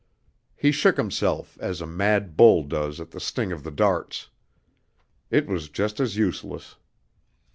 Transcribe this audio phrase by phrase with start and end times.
[0.55, 4.29] He shook himself as a mad bull does at the sting of the darts.
[5.29, 6.75] It was just as useless.